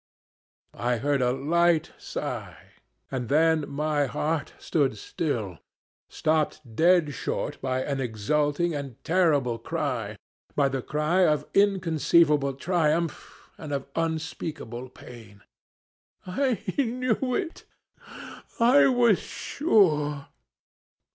"I 0.79 0.97
heard 0.97 1.21
a 1.21 1.31
light 1.31 1.91
sigh, 1.99 2.57
and 3.11 3.29
then 3.29 3.69
my 3.69 4.07
heart 4.07 4.51
stood 4.57 4.97
still, 4.97 5.59
stopped 6.09 6.75
dead 6.75 7.13
short 7.13 7.61
by 7.61 7.83
an 7.83 7.99
exulting 8.01 8.73
and 8.73 8.95
terrible 9.03 9.59
cry, 9.59 10.17
by 10.55 10.69
the 10.69 10.81
cry 10.81 11.27
of 11.27 11.45
inconceivable 11.53 12.55
triumph 12.55 13.47
and 13.59 13.71
of 13.71 13.85
unspeakable 13.95 14.89
pain. 14.89 15.43
'I 16.25 16.63
knew 16.79 17.35
it 17.35 17.65
I 18.59 18.87
was 18.87 19.19
sure!' 19.19 20.29